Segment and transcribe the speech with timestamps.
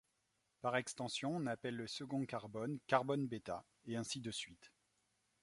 [0.61, 4.71] Par extension, on appelle le second carbone carbone bêta, et ainsi de suite.